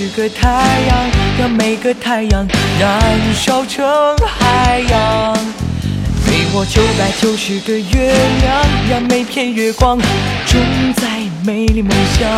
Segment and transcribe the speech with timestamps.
[0.00, 0.48] 十个太
[0.88, 2.48] 阳，让每个太阳
[2.80, 2.98] 燃
[3.34, 3.84] 烧成
[4.26, 5.34] 海洋。
[6.24, 8.10] 给我九百九十个月
[8.40, 9.98] 亮，让每片月光
[10.46, 10.58] 种
[10.96, 11.06] 在
[11.44, 12.30] 美丽梦想。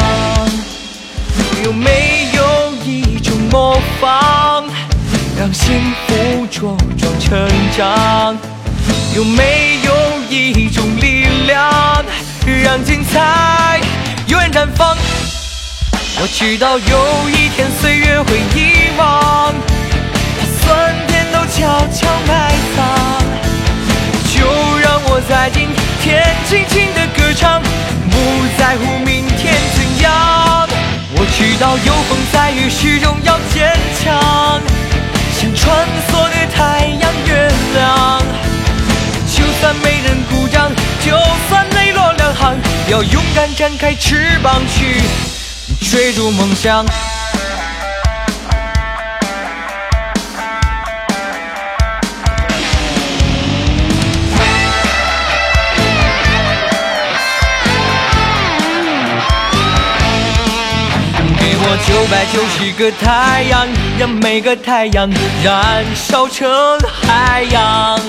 [1.63, 4.65] 有没有一种魔方，
[5.39, 5.73] 让幸
[6.09, 8.37] 福茁壮成长？
[9.15, 9.95] 有没有
[10.29, 12.05] 一种力量，
[12.45, 13.79] 让精彩
[14.27, 14.97] 永远绽放？
[16.21, 19.53] 我知道有一天岁月会遗忘，
[20.39, 23.23] 把酸甜都悄悄埋藏。
[24.31, 24.47] 就
[24.79, 25.69] 让我在今
[26.01, 27.61] 天尽情的歌唱，
[28.11, 28.19] 不
[28.59, 30.69] 在乎明天怎样。
[31.17, 33.73] 我知道有风在雨，始终要坚
[34.05, 34.61] 强，
[35.41, 38.23] 像穿梭的太阳、月亮。
[39.35, 40.71] 就算没人鼓掌，
[41.05, 41.19] 就
[41.49, 42.55] 算泪落两行，
[42.89, 45.01] 要勇敢展开翅膀去
[45.91, 46.87] 追逐梦想。
[61.39, 63.67] 给我九百九十个太阳，
[63.99, 65.11] 让每个太阳
[65.45, 66.49] 燃烧成
[67.03, 68.01] 海洋。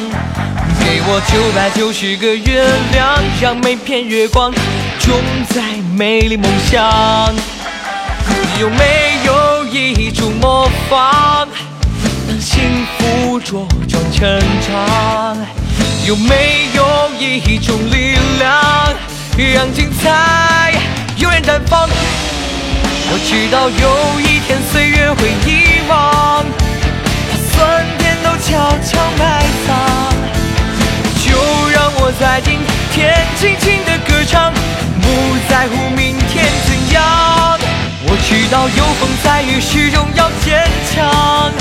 [0.79, 4.53] 给我九百九十个月亮，让每片月光
[4.99, 5.61] 种在
[5.97, 7.52] 美丽梦想。
[8.59, 11.47] 有没有一种魔法，
[12.27, 15.37] 让幸福茁壮成长？
[16.05, 16.85] 有没有
[17.19, 18.93] 一种力量，
[19.55, 20.71] 让精彩
[21.17, 21.89] 永远绽放？
[23.09, 26.45] 我知道有一天岁月会遗忘，
[27.29, 30.13] 把酸甜都悄悄埋藏。
[31.25, 31.31] 就
[31.71, 32.59] 让我在今
[32.93, 34.53] 天尽情的歌唱，
[35.01, 37.42] 不在乎明天怎样。
[38.33, 41.51] 我知道有风在雨，始终要坚强，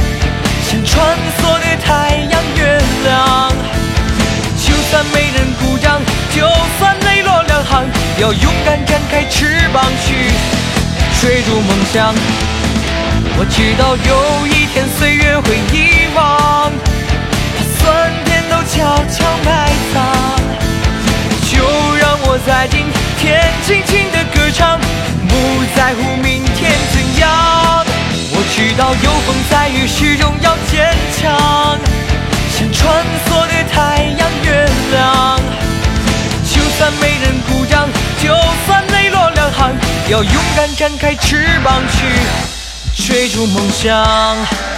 [0.65, 3.53] 像穿梭的太阳、月亮。
[4.57, 6.01] 就算没人鼓掌，
[6.35, 7.85] 就算泪落两行，
[8.17, 10.31] 要勇敢展开翅膀去
[11.21, 12.15] 追逐梦想。
[13.37, 16.73] 我知道有一天岁月会遗忘，
[17.53, 20.41] 把酸甜都悄悄埋藏。
[21.53, 21.61] 就
[21.99, 22.87] 让我在今
[23.21, 24.02] 天尽情，
[25.83, 27.85] 在乎明天怎样。
[28.31, 31.77] 我知道有风在雨，始终要坚强，
[32.55, 35.41] 像穿梭的太阳、月亮。
[36.45, 37.89] 就算没人鼓掌，
[38.23, 38.33] 就
[38.65, 39.73] 算泪落两行，
[40.09, 44.72] 要勇敢展开翅膀去追逐梦想。